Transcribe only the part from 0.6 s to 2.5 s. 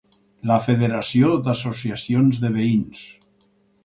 federació d'associacions